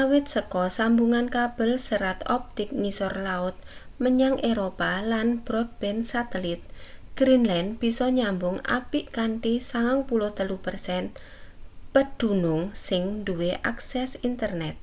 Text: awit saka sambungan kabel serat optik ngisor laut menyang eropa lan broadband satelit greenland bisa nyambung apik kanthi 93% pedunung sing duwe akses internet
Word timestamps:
awit 0.00 0.24
saka 0.34 0.62
sambungan 0.78 1.26
kabel 1.36 1.70
serat 1.86 2.18
optik 2.36 2.68
ngisor 2.80 3.14
laut 3.26 3.54
menyang 4.02 4.34
eropa 4.52 4.92
lan 5.10 5.28
broadband 5.46 6.00
satelit 6.12 6.60
greenland 7.18 7.68
bisa 7.82 8.06
nyambung 8.18 8.56
apik 8.78 9.04
kanthi 9.16 9.54
93% 9.62 11.14
pedunung 11.94 12.62
sing 12.86 13.02
duwe 13.26 13.50
akses 13.70 14.10
internet 14.30 14.76